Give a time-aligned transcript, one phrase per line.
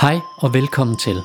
[0.00, 1.22] Hej og velkommen til.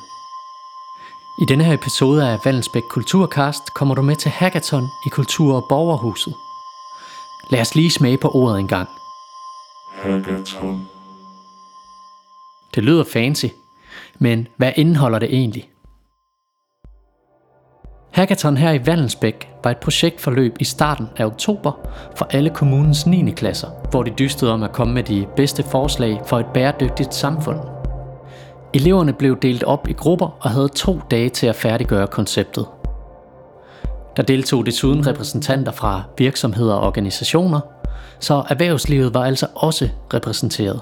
[1.42, 5.66] I denne her episode af Vallensbæk Kulturcast kommer du med til Hackathon i Kultur- og
[5.68, 6.34] Borgerhuset.
[7.50, 8.88] Lad os lige smage på ordet en gang.
[9.94, 10.88] Hackathon.
[12.74, 13.46] Det lyder fancy,
[14.18, 15.70] men hvad indeholder det egentlig?
[18.12, 21.72] Hackathon her i Vallensbæk var et projektforløb i starten af oktober
[22.16, 23.30] for alle kommunens 9.
[23.30, 27.79] klasser, hvor de dystede om at komme med de bedste forslag for et bæredygtigt samfund.
[28.74, 32.66] Eleverne blev delt op i grupper og havde to dage til at færdiggøre konceptet.
[34.16, 37.60] Der deltog desuden repræsentanter fra virksomheder og organisationer,
[38.20, 40.80] så erhvervslivet var altså også repræsenteret.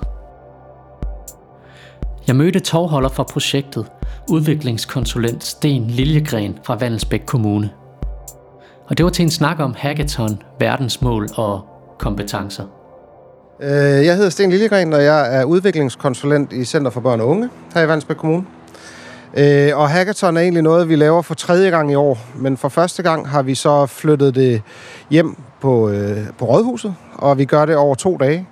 [2.27, 3.87] Jeg mødte tovholder for projektet,
[4.31, 7.71] udviklingskonsulent Sten Liljegren fra Vandelsbæk Kommune.
[8.89, 11.67] Og det var til en snak om hackathon, verdensmål og
[11.99, 12.65] kompetencer.
[13.63, 13.71] Øh,
[14.07, 17.83] jeg hedder Sten Liljegren, og jeg er udviklingskonsulent i Center for Børn og Unge her
[17.83, 18.45] i Vandsbæk Kommune.
[19.35, 22.69] Øh, og hackathon er egentlig noget, vi laver for tredje gang i år, men for
[22.69, 24.63] første gang har vi så flyttet det
[25.11, 28.47] hjem på, øh, på Rådhuset, og vi gør det over to dage.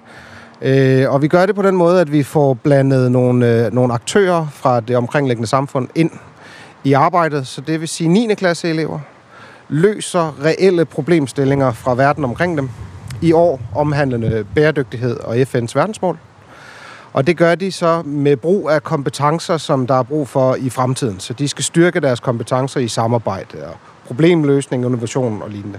[0.63, 3.95] Øh, Og vi gør det på den måde, at vi får blandet nogle, øh, nogle
[3.95, 6.11] aktører fra det omkringliggende samfund ind
[6.85, 8.35] i arbejdet, så det vil sige 9.
[8.35, 8.99] klasse elever
[9.69, 12.71] løser reelle problemstillinger fra verden omkring dem,
[13.23, 16.19] i år omhandlende bæredygtighed og FN's verdensmål.
[17.13, 20.71] Og det gør de så med brug af kompetencer, som der er brug for i
[20.71, 21.21] fremtiden.
[21.21, 25.79] Så de skal styrke deres kompetencer i samarbejde og problemløsning, innovation og lignende.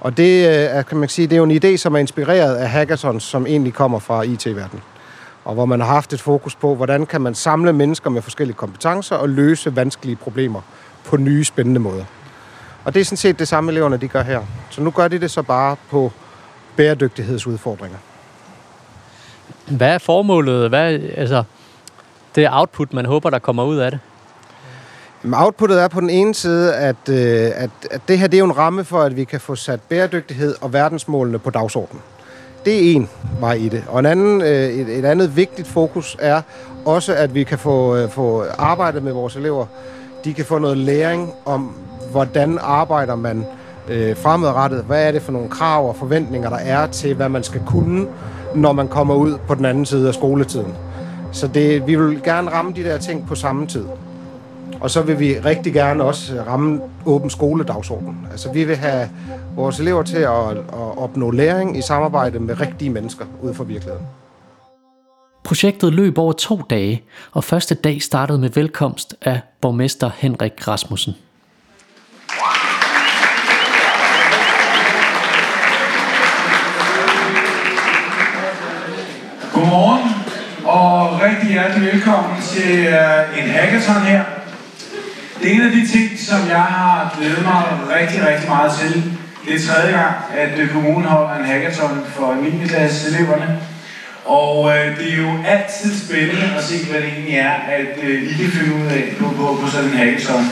[0.00, 2.56] Og det øh, er, kan man sige, det er jo en idé, som er inspireret
[2.56, 4.82] af hackathons, som egentlig kommer fra IT-verdenen.
[5.44, 8.56] Og hvor man har haft et fokus på, hvordan kan man samle mennesker med forskellige
[8.56, 10.60] kompetencer og løse vanskelige problemer
[11.04, 12.04] på nye, spændende måder.
[12.84, 14.40] Og det er sådan set det samme, eleverne de gør her.
[14.70, 16.12] Så nu gør de det så bare på
[16.76, 17.98] bæredygtighedsudfordringer.
[19.68, 20.68] Hvad er formålet?
[20.68, 21.42] Hvad, altså,
[22.34, 24.00] det output, man håber, der kommer ud af det?
[25.32, 28.44] Outputtet er på den ene side, at, øh, at, at det her det er jo
[28.44, 32.02] en ramme for, at vi kan få sat bæredygtighed og verdensmålene på dagsordenen.
[32.64, 33.08] Det er en
[33.40, 33.84] vej i det.
[33.88, 36.42] Og en anden, øh, et, et andet vigtigt fokus er
[36.84, 39.66] også, at vi kan få, øh, få arbejdet med vores elever.
[40.24, 41.76] De kan få noget læring om,
[42.10, 43.46] hvordan arbejder man
[43.88, 44.84] øh, fremadrettet.
[44.84, 48.06] Hvad er det for nogle krav og forventninger, der er til, hvad man skal kunne,
[48.54, 50.74] når man kommer ud på den anden side af skoletiden.
[51.32, 53.84] Så det, vi vil gerne ramme de der ting på samme tid.
[54.80, 58.26] Og så vil vi rigtig gerne også ramme åben skoledagsorden.
[58.30, 59.08] Altså vi vil have
[59.56, 64.06] vores elever til at, at opnå læring i samarbejde med rigtige mennesker ud for virkeligheden.
[65.44, 67.02] Projektet løb over to dage,
[67.32, 71.14] og første dag startede med velkomst af borgmester Henrik Rasmussen.
[79.64, 80.10] Godmorgen
[80.64, 84.24] og rigtig hjertelig velkommen til øh, en hackathon her.
[85.42, 87.62] Det er en af de ting, som jeg har glædet mig
[87.98, 88.92] rigtig, rigtig meget til.
[89.44, 92.66] Det er tredje gang, at øh, kommunen holder en hackathon for 9.
[92.66, 93.60] klasse eleverne.
[94.24, 98.22] Og øh, det er jo altid spændende at se, hvad det egentlig er, at øh,
[98.22, 100.44] I kan finde ud af på, på, på sådan en hackathon.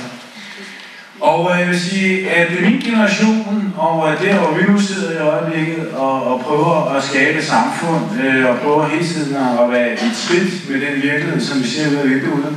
[1.22, 5.12] Og øh, jeg vil sige, at min generation, og øh, der hvor vi nu sidder
[5.12, 9.70] i øjeblikket og, og prøver at skabe et samfund, øh, og prøver hele tiden at
[9.70, 12.56] være i trit med den virkelighed, som vi ser ud af vinduet,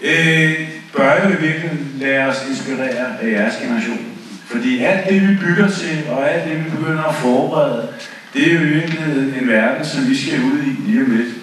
[0.00, 0.52] øh,
[0.96, 4.06] bør jo i virkeligheden lade os inspirere af jeres generation.
[4.46, 7.88] Fordi alt det, vi bygger til, og alt det, vi begynder at forberede,
[8.34, 11.34] det er jo i virkeligheden en verden, som vi skal ud i lige om lidt.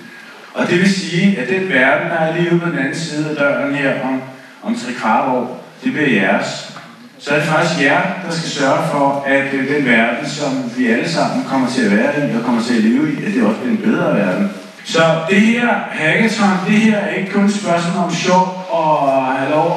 [0.54, 3.30] Og det vil sige, at den verden, der er lige ude på den anden side
[3.30, 4.22] af døren her om,
[4.64, 6.74] om tre kvart år, det bliver jeres.
[7.20, 10.88] Så er det faktisk jer, der skal sørge for, at øh, den verden, som vi
[10.88, 13.44] alle sammen kommer til at være i og kommer til at leve i, at det
[13.44, 14.50] også bliver en bedre verden.
[14.86, 19.52] Så det her hackathon, det her er ikke kun et spørgsmål om sjov og have
[19.52, 19.68] lov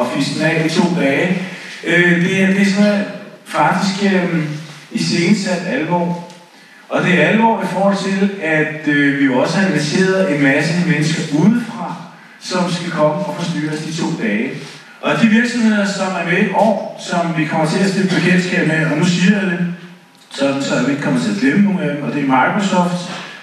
[0.00, 1.42] at, fiske af i to dage.
[1.84, 3.04] Øh, det, er, det er sådan
[3.44, 4.44] faktisk øh,
[4.92, 6.28] i sensat alvor.
[6.88, 10.72] Og det er alvor i forhold til, at øh, vi også har inviteret en masse
[10.86, 11.94] mennesker udefra,
[12.40, 14.50] som skal komme og forstyrre os de to dage.
[15.04, 18.68] Og de virksomheder, som er med i år, som vi kommer til at stille bekendtskab
[18.68, 19.66] med, og nu siger jeg det,
[20.30, 23.00] sådan så vi ikke kommer til at glemme nogle af dem, og det er Microsoft,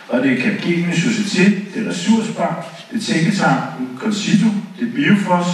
[0.10, 2.58] og det er Capgemini Societé, det er Ressourcebank,
[2.92, 4.48] det er Tænketanken, Concito,
[4.80, 5.48] det er Biofos,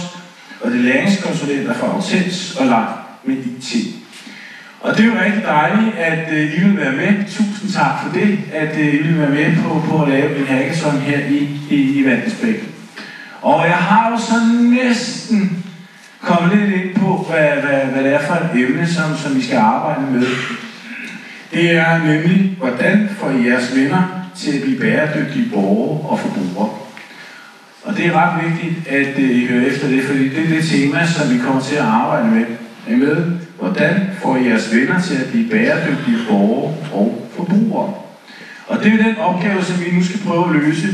[0.60, 2.88] og det er læringskonsulenter fra Autens og Lang
[3.24, 3.94] med IT.
[4.80, 7.24] Og det er jo rigtig dejligt, at øh, I vil være med.
[7.24, 10.46] Tusind tak for det, at øh, I vil være med på, på at lave en
[10.46, 12.06] hackathon her i, i, i
[13.42, 15.64] Og jeg har jo så næsten
[16.20, 19.42] komme lidt ind på, hvad, hvad, hvad det er for et emne, som, som vi
[19.42, 20.26] skal arbejde med.
[21.52, 26.70] Det er nemlig, hvordan får I jeres venner til at blive bæredygtige borgere og forbrugere.
[27.84, 30.64] Og det er ret vigtigt, at øh, I hører efter det, fordi det er det
[30.64, 32.44] tema, som vi kommer til at arbejde med.
[32.88, 33.32] Er I med?
[33.58, 37.94] Hvordan får I jeres venner til at blive bæredygtige borgere og forbrugere?
[38.66, 40.88] Og det er den opgave, som vi nu skal prøve at løse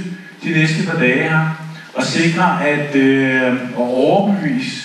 [0.45, 1.61] de næste par dage her.
[1.95, 4.84] Og sikre at øh, at overbevise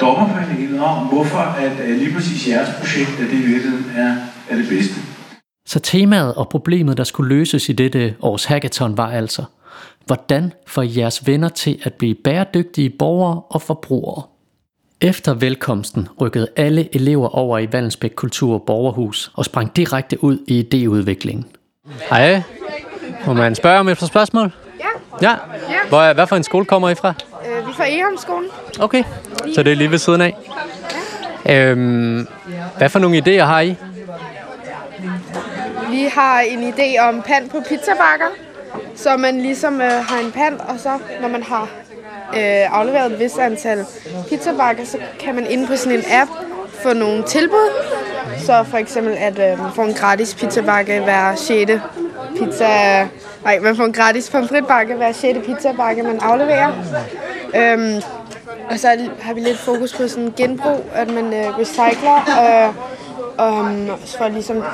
[0.00, 4.16] dommerpanelet om, hvorfor at, at lige præcis jeres projekt, at det i virkeligheden er,
[4.50, 4.94] er det bedste.
[5.66, 9.44] Så temaet og problemet, der skulle løses i dette års hackathon, var altså,
[10.06, 14.22] hvordan får jeres venner til at blive bæredygtige borgere og forbrugere?
[15.00, 20.60] Efter velkomsten rykkede alle elever over i Vallensbæk Kultur Borgerhus og sprang direkte ud i
[20.60, 21.44] idéudviklingen.
[22.10, 22.42] Hej,
[23.26, 24.52] må man spørge om et par spørgsmål?
[25.22, 25.34] Ja, Ja.
[25.70, 25.78] Ja.
[25.88, 27.14] Hvor, er- hvad for en skole kommer I fra?
[27.46, 28.48] øh, vi er fra Egholmskolen.
[28.80, 29.04] Okay,
[29.54, 30.36] så det er lige ved siden af.
[31.50, 32.26] Øhm,
[32.78, 33.76] hvad for nogle idéer har I?
[35.90, 38.26] Vi har en idé om pand på pizzabakker,
[38.96, 41.62] så man ligesom øh, har en pand, og så når man har
[42.36, 43.84] øh, afleveret et vis antal
[44.28, 46.30] pizzabakker, så kan man inde på sådan en app
[46.82, 47.70] få nogle tilbud.
[48.38, 51.72] Så for eksempel, at øh, man får en gratis pizzabakke hver 6.
[52.38, 52.66] pizza...
[53.44, 55.38] Nej, man får en gratis pomfritbakke hver 6.
[55.46, 56.72] pizzabakke, man afleverer.
[57.56, 58.02] Øhm,
[58.70, 62.16] og så har vi lidt fokus på sådan genbrug, at man øh, recycler.
[62.68, 62.74] Øh,
[63.30, 64.64] Um, for ligesom,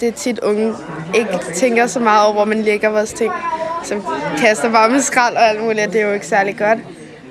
[0.00, 0.74] det er tit unge
[1.14, 3.32] ikke tænker så meget over, hvor man lægger vores ting.
[3.84, 4.00] Så
[4.38, 6.78] kaster bare med skrald og alt muligt, og det er jo ikke særlig godt.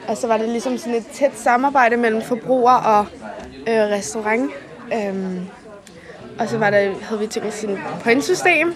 [0.08, 3.06] Og så var det ligesom sådan et tæt samarbejde mellem forbruger og
[3.68, 4.52] øh, restaurant.
[4.94, 5.40] Øhm,
[6.40, 8.74] og så var der, havde vi tænkt sådan et pointsystem,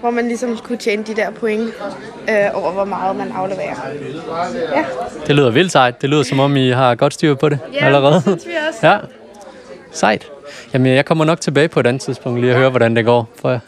[0.00, 1.72] hvor man ligesom kunne tjene de der point
[2.30, 3.76] øh, over, hvor meget man afleverer.
[4.76, 4.84] Ja,
[5.26, 6.02] Det lyder vildt sejt.
[6.02, 8.14] Det lyder som om, I har godt styr på det Ja, allerede.
[8.14, 8.86] det synes vi også.
[8.88, 8.98] Ja,
[9.92, 10.26] sejt.
[10.74, 13.28] Jamen, jeg kommer nok tilbage på et andet tidspunkt lige at høre, hvordan det går
[13.40, 13.58] for jer.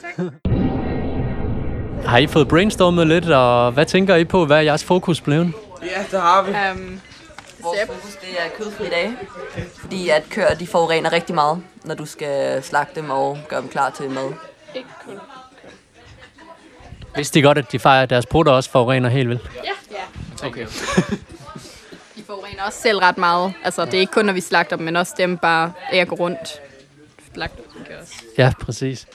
[2.06, 4.46] Har I fået brainstormet lidt, og hvad tænker I på?
[4.46, 5.52] Hvad er jeres fokus blevet?
[5.82, 6.50] Ja, det har vi.
[6.80, 7.00] Um,
[7.62, 9.16] vores fokus det er kødfri dage,
[9.80, 13.68] fordi at køer de forurener rigtig meget, når du skal slagte dem og gøre dem
[13.68, 14.32] klar til mad.
[17.16, 19.50] Vidste de godt, at de fejrer deres prutter også forurener helt vildt?
[20.44, 20.66] Okay.
[22.16, 23.52] De forurener også selv ret meget.
[23.64, 26.08] Altså, det er ikke kun, når vi slagter dem, men også dem bare af at
[26.08, 26.60] gå rundt.
[27.34, 28.14] Slagter dem også.
[28.38, 29.06] Ja, præcis.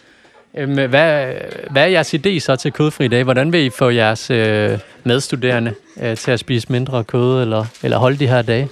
[0.58, 1.34] Øhm, hvad,
[1.72, 3.24] hvad er jeres idé så til kødfri dag?
[3.24, 7.98] Hvordan vil I få jeres øh, medstuderende øh, til at spise mindre kød, eller, eller
[7.98, 8.70] holde de her dage?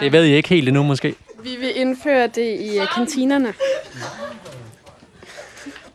[0.00, 1.14] Det ved I ikke helt endnu, måske.
[1.42, 3.54] vi vil indføre det i øh, kantinerne.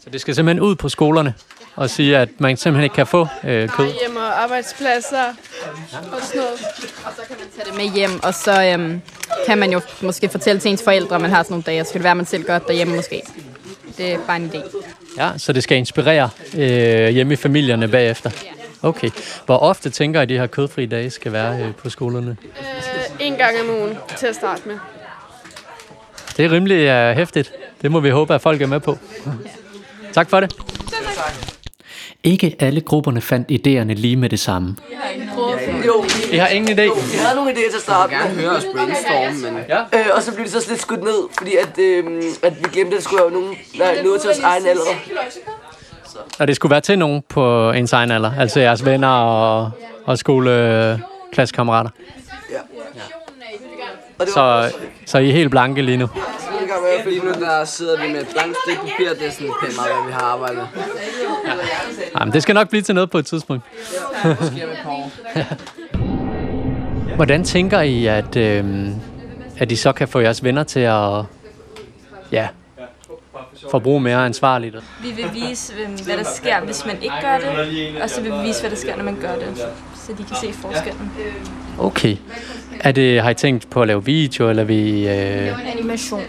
[0.09, 1.33] Så det skal simpelthen ud på skolerne
[1.75, 3.85] og sige, at man simpelthen ikke kan få øh, kød.
[3.85, 5.33] Hjem og arbejdspladser og
[5.89, 6.51] sådan noget.
[7.05, 9.01] Og så kan man tage det med hjem, og så øhm,
[9.47, 11.85] kan man jo måske fortælle til ens forældre, at man har sådan nogle dage, og
[11.85, 13.21] så kan det være, at man selv gør det derhjemme måske.
[13.97, 14.85] Det er bare en idé.
[15.17, 18.31] Ja, så det skal inspirere øh, hjemme i familierne bagefter.
[18.81, 19.09] Okay.
[19.45, 22.37] Hvor ofte tænker I, at de her kødfri dage skal være øh, på skolerne?
[22.43, 24.77] Øh, en gang om ugen til at starte med.
[26.37, 27.51] Det er rimelig øh, hæftigt.
[27.81, 28.97] Det må vi håbe, at folk er med på.
[30.13, 30.53] Tak for det.
[32.23, 34.75] Ikke alle grupperne fandt idéerne lige med det samme.
[35.85, 36.81] Jo, I har ingen idé?
[36.81, 38.43] vi havde nogle idéer til at starte gerne med.
[38.43, 39.79] høre os brainstorme, men Ja.
[39.99, 42.91] Øh, og så blev det så lidt skudt ned, fordi at, øh, at vi glemte,
[42.91, 44.81] at det skulle være nogen, der nåede til os egen alder.
[46.39, 49.71] Og det skulle være til nogen på ens egen alder, altså jeres venner og,
[50.05, 50.17] og
[54.17, 54.73] det var Så,
[55.05, 56.07] så I er helt blanke lige nu.
[56.69, 59.31] Gang med, fordi lige nu der sidder vi med et blankt stykke papir, det er
[59.31, 60.83] sådan pænt meget, hvad vi har arbejdet med.
[62.19, 63.63] Jamen, det skal nok blive til noget på et tidspunkt.
[67.15, 68.87] Hvordan tænker I, at, øh,
[69.57, 71.23] at I så kan få jeres venner til at
[72.31, 72.47] ja,
[73.71, 74.75] forbruge mere ansvarligt?
[75.01, 75.73] Vi vil vise,
[76.05, 78.77] hvad der sker, hvis man ikke gør det, og så vil vi vise, hvad der
[78.77, 79.57] sker, når man gør det,
[79.95, 81.11] så de kan se forskellen.
[81.79, 82.17] Okay.
[82.79, 86.21] Er det, har I tænkt på at lave video, eller vil I, øh, En animation.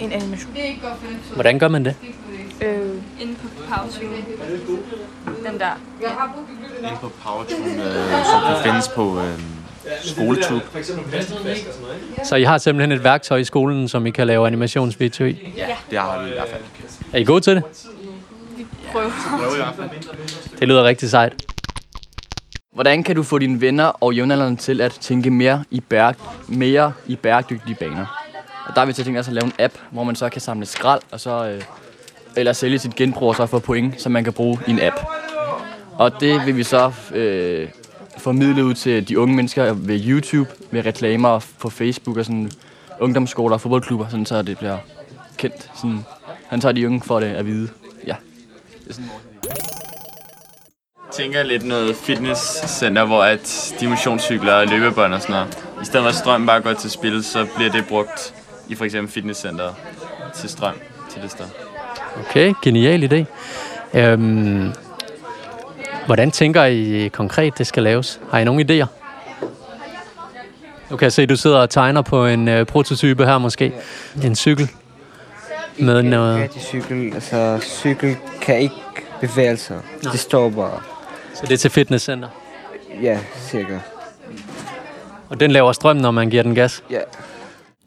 [0.00, 0.52] En animation.
[1.34, 1.94] hvordan gør man det?
[2.60, 4.16] Øh, inde på PowerTune.
[5.50, 5.80] Den der.
[6.78, 9.38] inde på PowerTune, øh, som kan findes på øh,
[10.02, 10.64] SkoleTube.
[12.24, 15.54] Så I har simpelthen et værktøj i skolen, som I kan lave animationsvideo i.
[15.90, 16.62] Det har vi i hvert fald.
[17.12, 17.62] Er I gode til det?
[18.92, 19.10] Prøv.
[20.60, 21.32] Det lyder rigtig sejt.
[22.72, 26.14] Hvordan kan du få dine venner og jævnaldrende til at tænke mere i, bære,
[26.48, 28.17] mere i bæredygtige baner?
[28.68, 30.40] Og der har vi til tænkt os at lave en app, hvor man så kan
[30.40, 31.62] samle skrald, og så, øh,
[32.36, 34.96] eller sælge sit genbrug og så få point, som man kan bruge i en app.
[35.92, 37.68] Og det vil vi så øh,
[38.18, 42.50] formidle ud til de unge mennesker ved YouTube, ved reklamer på Facebook og sådan
[43.00, 44.78] ungdomsskoler og fodboldklubber, sådan så det bliver
[45.36, 45.70] kendt.
[45.74, 46.04] Sådan,
[46.46, 47.68] han tager de unge for det at vide.
[48.06, 48.14] Ja.
[48.84, 49.10] Det er sådan,
[51.12, 55.58] tænker lidt noget fitnesscenter, hvor at de motionscykler og løbebånd og sådan noget.
[55.82, 58.34] I stedet for at strøm bare går til spil, så bliver det brugt
[58.68, 59.72] i for eksempel fitnesscenter
[60.34, 60.74] til strøm
[61.12, 61.44] til det sted.
[62.20, 63.24] Okay, genial idé.
[63.98, 64.72] Øhm,
[66.06, 68.20] hvordan tænker I konkret, det skal laves?
[68.30, 68.86] Har I nogle idéer?
[70.90, 73.72] Nu kan jeg se, at du sidder og tegner på en øh, prototype her måske.
[74.24, 74.70] En cykel.
[75.78, 76.50] Med noget...
[76.58, 78.74] Cykel, altså cykel kan ikke
[79.20, 79.80] bevæge sig.
[80.02, 80.80] Det står bare.
[81.34, 82.28] Så det er til fitnesscenter?
[83.02, 83.78] Ja, cirka.
[85.28, 86.82] Og den laver strøm, når man giver den gas?
[86.90, 87.00] Ja.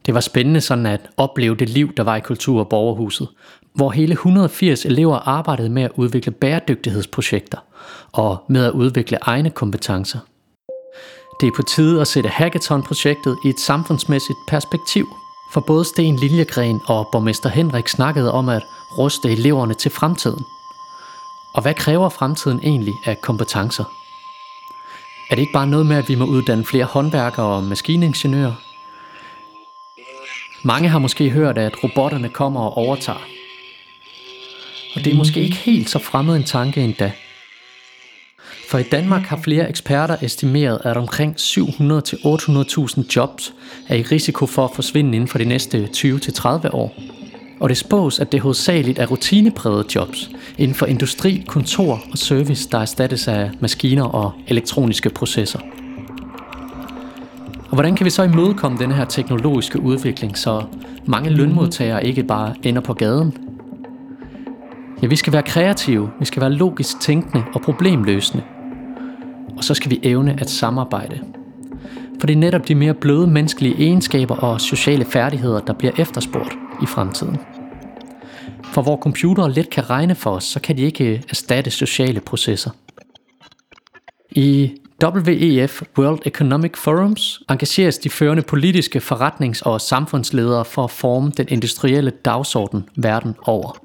[0.06, 3.28] Det var spændende sådan at opleve det liv, der var i Kultur- og Borgerhuset,
[3.74, 7.58] hvor hele 180 elever arbejdede med at udvikle bæredygtighedsprojekter
[8.12, 10.18] og med at udvikle egne kompetencer.
[11.40, 15.06] Det er på tide at sætte hackathon-projektet i et samfundsmæssigt perspektiv,
[15.52, 18.62] for både Sten Liljegren og borgmester Henrik snakkede om at
[18.98, 20.44] ruste eleverne til fremtiden.
[21.54, 23.84] Og hvad kræver fremtiden egentlig af kompetencer?
[25.30, 28.71] Er det ikke bare noget med, at vi må uddanne flere håndværkere og maskiningeniører?
[30.64, 33.26] Mange har måske hørt, at robotterne kommer og overtager.
[34.94, 37.12] Og det er måske ikke helt så fremmed en tanke endda.
[38.70, 43.52] For i Danmark har flere eksperter estimeret, at omkring 700-800.000 jobs
[43.88, 46.94] er i risiko for at forsvinde inden for de næste 20-30 år.
[47.60, 52.68] Og det spås, at det hovedsageligt er rutineprægede jobs inden for industri, kontor og service,
[52.70, 55.81] der erstattes af maskiner og elektroniske processer.
[57.72, 60.64] Og hvordan kan vi så imødekomme denne her teknologiske udvikling, så
[61.06, 63.36] mange lønmodtagere ikke bare ender på gaden?
[65.02, 68.44] Ja, vi skal være kreative, vi skal være logisk tænkende og problemløsende.
[69.56, 71.20] Og så skal vi evne at samarbejde.
[72.20, 76.52] For det er netop de mere bløde menneskelige egenskaber og sociale færdigheder, der bliver efterspurgt
[76.82, 77.36] i fremtiden.
[78.64, 82.70] For hvor computere let kan regne for os, så kan de ikke erstatte sociale processer.
[84.30, 91.32] I WEF World Economic Forums engageres de førende politiske forretnings- og samfundsledere for at forme
[91.36, 93.76] den industrielle dagsorden verden over.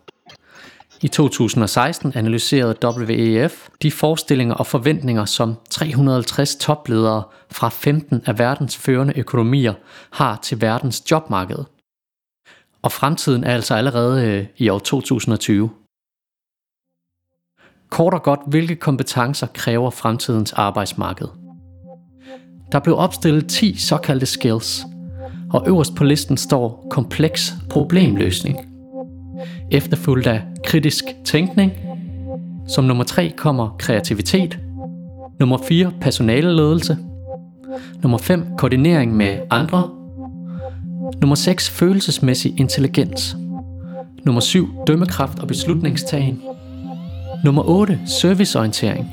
[1.02, 8.78] I 2016 analyserede WEF de forestillinger og forventninger, som 350 topledere fra 15 af verdens
[8.78, 9.74] førende økonomier
[10.12, 11.64] har til verdens jobmarked.
[12.82, 15.70] Og fremtiden er altså allerede øh, i år 2020.
[17.90, 21.28] Kort og godt, hvilke kompetencer kræver fremtidens arbejdsmarked?
[22.72, 24.86] Der blev opstillet 10 såkaldte skills,
[25.54, 28.58] og øverst på listen står kompleks problemløsning.
[29.72, 31.72] Efterfulgt af kritisk tænkning.
[32.68, 34.60] Som nummer 3 kommer kreativitet.
[35.40, 36.98] Nummer 4 personaleledelse.
[38.04, 39.90] Nummer 5 koordinering med andre.
[41.22, 43.38] Nummer 6 følelsesmæssig intelligens.
[44.26, 46.42] Nummer 7 dømmekraft og beslutningstagen.
[47.44, 49.12] Nummer 8 serviceorientering.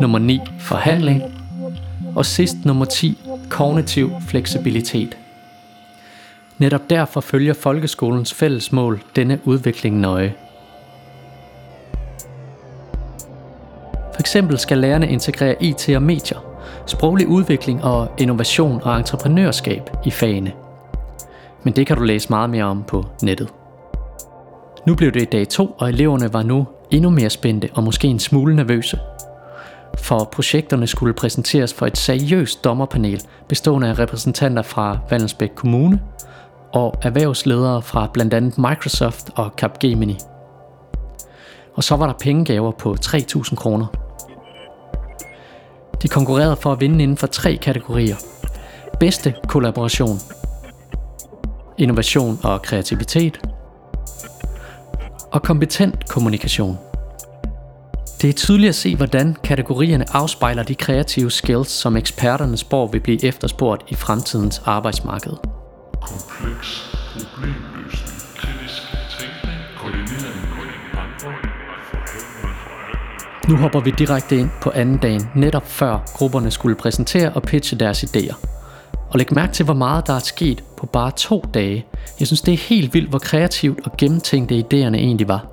[0.00, 1.22] Nummer 9 forhandling.
[2.16, 3.18] Og sidst nummer 10
[3.48, 5.18] kognitiv fleksibilitet.
[6.58, 10.34] Netop derfor følger folkeskolens fælles mål denne udvikling nøje.
[14.14, 16.38] For eksempel skal lærerne integrere IT og medier,
[16.86, 20.52] sproglig udvikling og innovation og entreprenørskab i fagene.
[21.62, 23.48] Men det kan du læse meget mere om på nettet.
[24.86, 28.18] Nu blev det dag 2, og eleverne var nu endnu mere spændte og måske en
[28.18, 28.98] smule nervøse.
[29.98, 36.00] For projekterne skulle præsenteres for et seriøst dommerpanel bestående af repræsentanter fra Vallensbæk Kommune
[36.72, 40.18] og erhvervsledere fra blandt andet Microsoft og Capgemini.
[41.74, 43.86] Og så var der pengegaver på 3.000 kroner.
[46.02, 48.16] De konkurrerede for at vinde inden for tre kategorier.
[49.00, 50.18] Bedste kollaboration,
[51.78, 53.40] innovation og kreativitet,
[55.34, 56.78] og kompetent kommunikation.
[58.22, 63.00] Det er tydeligt at se, hvordan kategorierne afspejler de kreative skills, som eksperterne spår vil
[63.00, 65.32] blive efterspurgt i fremtidens arbejdsmarked.
[66.00, 68.82] Kompleks problemløsning, kritisk
[69.18, 70.44] tænkning, koordinering
[73.48, 77.78] Nu hopper vi direkte ind på anden dagen, netop før grupperne skulle præsentere og pitche
[77.78, 78.53] deres idéer.
[79.14, 81.86] Og læg mærke til, hvor meget der er sket på bare to dage.
[82.18, 85.46] Jeg synes, det er helt vildt, hvor kreativt og gennemtænkte idéerne egentlig var.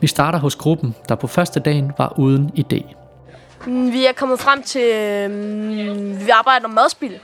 [0.00, 2.94] Vi starter hos gruppen, der på første dagen var uden idé.
[3.66, 7.18] Mm, vi er kommet frem til, øh, vi arbejder om madspil.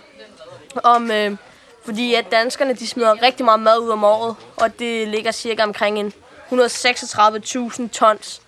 [0.84, 1.36] Om, øh,
[1.84, 5.62] fordi at danskerne de smider rigtig meget mad ud om året, og det ligger cirka
[5.62, 6.12] omkring en
[6.50, 8.42] 136.000 tons.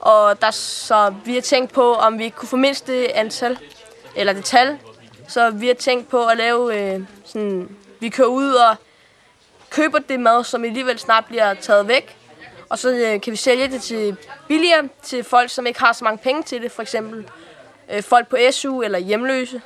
[0.00, 3.58] Og der, så vi har tænkt på, om vi kunne formindske det antal,
[4.16, 4.78] eller det tal.
[5.32, 8.76] Så vi har tænkt på at lave øh, sådan, vi kører ud og
[9.70, 12.16] køber det mad, som alligevel snart bliver taget væk.
[12.68, 14.16] Og så øh, kan vi sælge det til
[14.48, 16.72] billigere til folk, som ikke har så mange penge til det.
[16.72, 17.26] For eksempel
[17.92, 19.62] øh, folk på SU eller hjemløse.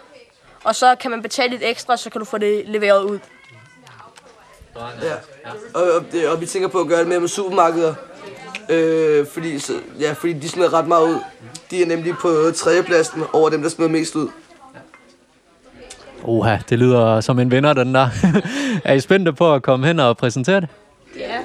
[0.65, 3.19] Og så kan man betale lidt ekstra, så kan du få det leveret ud.
[4.77, 5.15] Ja.
[5.75, 7.95] Og, og, det, og vi tænker på at gøre det mere med supermarkeder.
[8.69, 11.19] Øh, fordi, så, ja, fordi de smider ret meget ud.
[11.71, 14.29] De er nemlig på tredjepladsen over dem, der smider mest ud.
[16.27, 18.09] Oha, det lyder som en vinder, den der.
[18.85, 20.69] er I spændte på at komme hen og præsentere det?
[21.19, 21.39] Ja,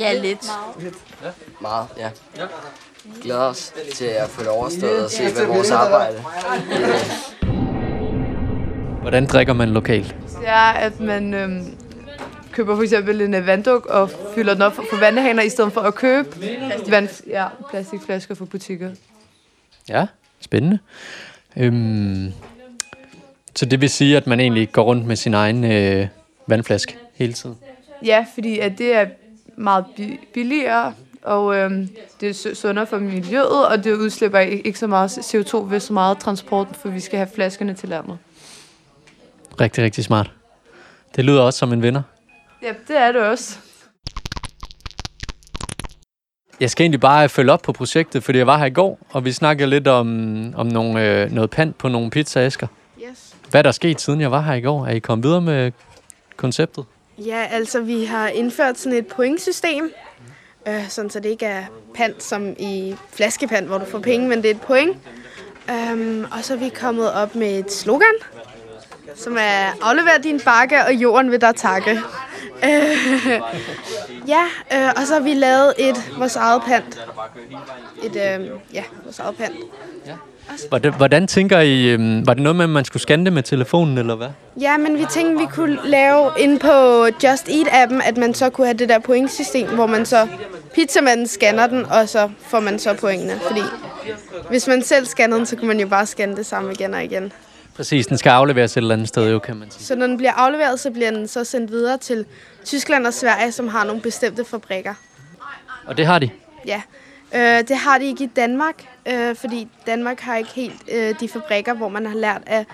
[0.00, 0.46] ja lidt.
[1.60, 2.08] Meget, ja.
[3.22, 6.16] Glæder os til at få det overstået og se, hvad vores arbejde
[9.00, 10.16] Hvordan drikker man lokalt?
[10.40, 11.76] Det er, at man øhm,
[12.52, 15.80] køber for eksempel en øh, vandduk og fylder den op for vandehaner, i stedet for
[15.80, 16.28] at købe
[16.90, 18.90] vand, ja, plastikflasker fra butikker.
[19.88, 20.06] Ja,
[20.40, 20.78] spændende.
[21.56, 22.32] Øhm,
[23.56, 26.06] så det vil sige, at man egentlig går rundt med sin egen øh,
[26.46, 27.56] vandflaske hele tiden?
[28.04, 29.06] Ja, fordi at det er
[29.56, 30.92] meget bi- billigere,
[31.22, 31.88] og øhm,
[32.20, 35.80] det er su- sundere for miljøet, og det udslipper ikke ikke så meget CO2 ved
[35.80, 38.18] så meget transport, for vi skal have flaskerne til landet.
[39.60, 40.30] Rigtig, rigtig smart.
[41.16, 42.02] Det lyder også som en vinder.
[42.62, 43.58] Ja, det er det også.
[46.60, 49.24] Jeg skal egentlig bare følge op på projektet, fordi jeg var her i går, og
[49.24, 50.06] vi snakkede lidt om,
[50.56, 52.66] om nogle, øh, noget pant på nogle pizzaæsker.
[53.54, 54.86] Hvad er der sket, siden jeg var her i går?
[54.86, 55.72] Er I kommet videre med
[56.36, 56.84] konceptet?
[57.18, 59.92] Ja, altså vi har indført sådan et pointsystem,
[60.68, 64.42] øh, sådan så det ikke er pant som i flaskepant, hvor du får penge, men
[64.42, 64.96] det er et point.
[65.68, 68.14] Um, og så er vi kommet op med et slogan,
[69.14, 72.00] som er aflever din bakke, og jorden vil dig takke.
[72.64, 73.40] Øh,
[74.28, 77.00] ja, øh, og så har vi lavet et vores eget pant.
[78.02, 79.54] Et, øh, ja, vores eget pant.
[80.68, 83.42] Hvordan, hvordan tænker I, øhm, var det noget med, at man skulle scanne det med
[83.42, 84.28] telefonen, eller hvad?
[84.60, 88.66] Ja, men vi tænkte, vi kunne lave ind på Just Eat-appen, at man så kunne
[88.66, 90.28] have det der pointsystem, hvor man så
[90.74, 93.40] pizzamanden scanner den, og så får man så pointene.
[93.48, 93.60] Fordi
[94.48, 97.04] hvis man selv scanner den, så kunne man jo bare scanne det samme igen og
[97.04, 97.32] igen.
[97.76, 99.84] Præcis, den skal afleveres et eller andet sted, jo, kan man sige.
[99.84, 102.26] Så når den bliver afleveret, så bliver den så sendt videre til
[102.64, 104.94] Tyskland og Sverige, som har nogle bestemte fabrikker.
[105.86, 106.30] Og det har de.
[106.66, 106.82] Ja,
[107.34, 108.74] øh, det har de ikke i Danmark,
[109.08, 112.66] øh, fordi Danmark har ikke helt øh, de fabrikker, hvor man har lært at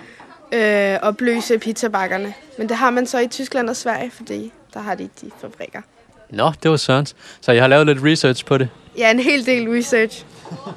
[0.53, 2.35] øh, opløse pizzabakkerne.
[2.59, 5.81] Men det har man så i Tyskland og Sverige, fordi der har de de fabrikker.
[6.31, 7.17] Nå, det var Sørens.
[7.41, 8.69] Så jeg har lavet lidt research på det.
[8.99, 10.25] Ja, en hel del research.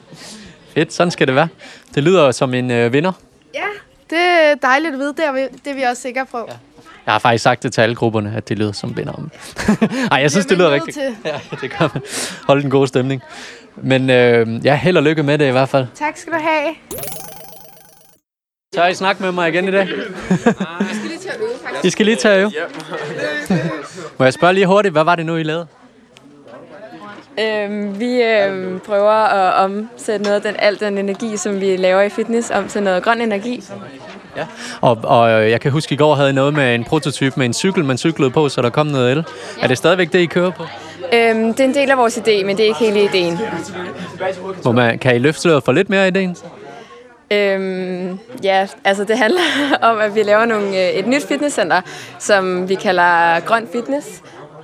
[0.74, 1.48] Fedt, sådan skal det være.
[1.96, 3.12] Det lyder som en øh, vinder.
[4.14, 5.14] Ja, det er dejligt at vide.
[5.18, 6.38] Det er vi, det er vi også sikre på.
[6.38, 6.54] Ja.
[7.06, 9.30] Jeg har faktisk sagt det til alle grupperne, at det lyder som vinder.
[10.12, 10.94] Ej, jeg synes, det, lyder nødt rigtig...
[11.04, 11.16] til.
[11.26, 12.04] Ja, det gør man.
[12.48, 13.22] Hold den gode stemning.
[13.76, 15.88] Men øh, ja, held og lykke med det i hvert fald.
[15.96, 16.76] Tak skal du have.
[18.76, 19.88] Tør I snakke med mig igen i dag?
[19.88, 20.46] Vi skal
[21.08, 21.86] lige til at øve, faktisk.
[21.86, 22.52] I skal lige tage øve.
[24.18, 25.68] Må jeg spørge lige hurtigt, hvad var det nu, I lavede?
[27.40, 32.02] Øhm, vi øhm, prøver at omsætte noget af den, al den energi, som vi laver
[32.02, 33.64] i fitness, om til noget grøn energi.
[34.38, 34.46] Ja.
[34.82, 37.46] Og, og øh, jeg kan huske, i går havde I noget med en prototype med
[37.46, 39.18] en cykel, man cyklede på, så der kom noget el.
[39.58, 39.64] Ja.
[39.64, 40.64] Er det stadigvæk det, I kører på?
[41.14, 43.40] Øhm, det er en del af vores idé, men det er ikke hele ideen.
[44.66, 46.36] Må man, kan I løfte sløret for lidt mere ideen?
[47.32, 49.42] Øhm, ja, altså det handler
[49.90, 51.82] om, at vi laver nogle, øh, et nyt fitnesscenter,
[52.20, 54.08] som vi kalder Grøn Fitness,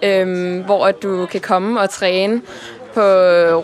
[0.04, 2.42] øhm, hvor at du kan komme og træne
[2.94, 3.02] på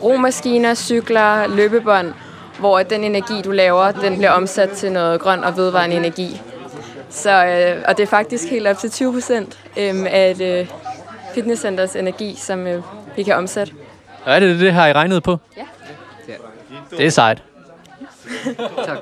[0.04, 2.14] romaskiner, cykler, løbebånd,
[2.60, 6.42] hvor at den energi, du laver, den bliver omsat til noget grøn og vedvarende energi.
[7.10, 10.68] Så, øh, og det er faktisk helt op til 20 procent øh, af et øh,
[11.34, 12.84] fitnesscenters energi, som øh,
[13.16, 13.74] vi kan omsætte.
[14.26, 15.38] Og er det det, har I regnet på?
[15.58, 15.64] Ja.
[16.98, 17.44] Det er sejt.
[18.86, 18.98] tak.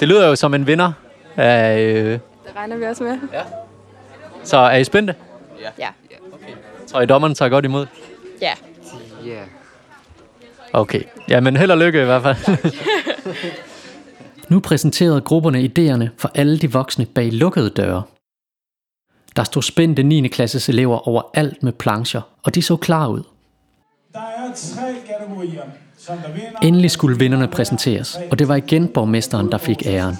[0.00, 0.92] Det lyder jo som en vinder.
[1.36, 2.20] Af, øh, Det
[2.56, 3.18] regner vi også med.
[3.32, 3.42] Ja.
[4.44, 5.14] så er I spændte?
[5.78, 5.88] Ja.
[6.92, 7.86] Tror I, dommeren tager godt imod?
[8.40, 8.52] Ja.
[9.26, 9.40] Ja.
[10.72, 11.02] Okay.
[11.28, 12.36] Jamen, held og lykke i hvert fald.
[14.50, 18.02] nu præsenterede grupperne idéerne for alle de voksne bag lukkede døre.
[19.36, 20.28] Der stod spændte 9.
[20.28, 23.22] klasses elever overalt med plancher, og de så klar ud.
[24.12, 25.62] Der er tre kategorier,
[25.98, 26.58] som der vinder.
[26.62, 30.16] Endelig skulle vinderne præsenteres, og det var igen borgmesteren, der fik æren.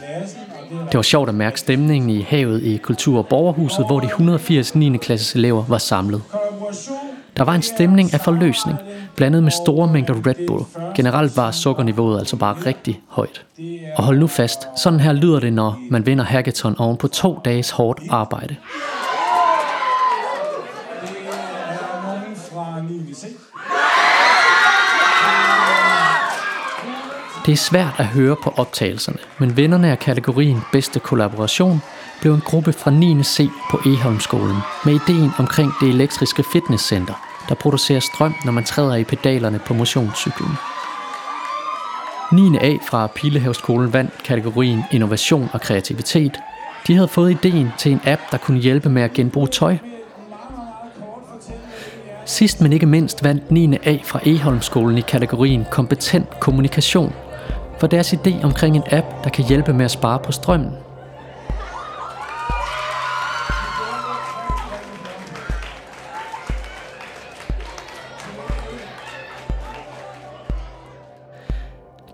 [0.70, 4.74] Det var sjovt at mærke stemningen i havet i Kultur- og Borgerhuset, hvor de 180
[4.74, 4.96] 9.
[4.96, 6.22] klasses elever var samlet.
[7.36, 8.78] Der var en stemning af forløsning,
[9.16, 10.64] blandet med store mængder Red Bull.
[10.94, 13.44] Generelt var sukkerniveauet altså bare rigtig højt.
[13.96, 17.40] Og hold nu fast, sådan her lyder det, når man vinder hackathon oven på to
[17.44, 18.56] dages hårdt arbejde.
[27.46, 31.82] Det er svært at høre på optagelserne, men vinderne af kategorien Bedste Kollaboration
[32.20, 33.22] blev en gruppe fra 9.
[33.22, 37.14] C på Eholmskolen med ideen omkring det elektriske fitnesscenter,
[37.48, 40.50] der producerer strøm, når man træder i pedalerne på motionscyklen.
[42.32, 42.58] 9.
[42.60, 46.40] A fra Pilehavsskolen vandt kategorien Innovation og Kreativitet.
[46.86, 49.76] De havde fået ideen til en app, der kunne hjælpe med at genbruge tøj.
[52.24, 53.76] Sidst men ikke mindst vandt 9.
[53.82, 57.12] A fra Eholmskolen i kategorien Kompetent Kommunikation
[57.82, 60.70] for deres idé omkring en app, der kan hjælpe med at spare på strømmen.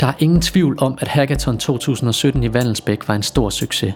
[0.00, 3.94] Der er ingen tvivl om, at Hackathon 2017 i Vandelsbæk var en stor succes.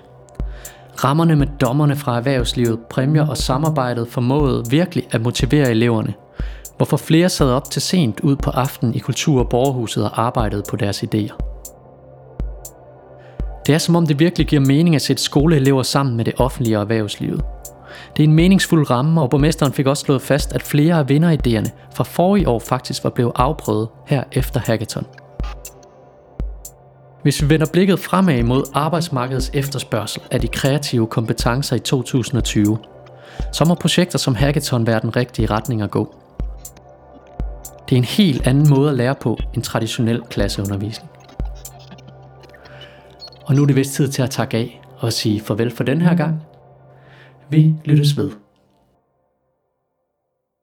[1.04, 6.14] Rammerne med dommerne fra erhvervslivet, præmier og samarbejdet formåede virkelig at motivere eleverne,
[6.76, 10.62] hvorfor flere sad op til sent ud på aften i Kultur- og Borgerhuset og arbejdede
[10.68, 11.51] på deres idéer.
[13.66, 16.76] Det er som om det virkelig giver mening at sætte skoleelever sammen med det offentlige
[16.76, 17.44] og erhvervslivet.
[18.16, 21.70] Det er en meningsfuld ramme, og borgmesteren fik også slået fast, at flere af vinderidéerne
[21.94, 25.06] fra forrige år faktisk var blevet afprøvet her efter hackathon.
[27.22, 32.78] Hvis vi vender blikket fremad mod arbejdsmarkedets efterspørgsel af de kreative kompetencer i 2020,
[33.52, 36.14] så må projekter som Hackathon være den rigtige retning at gå.
[37.88, 41.11] Det er en helt anden måde at lære på end traditionel klasseundervisning.
[43.44, 46.00] Og nu er det vist tid til at takke af og sige farvel for den
[46.00, 46.42] her gang.
[47.50, 48.30] Vi lyttes ved.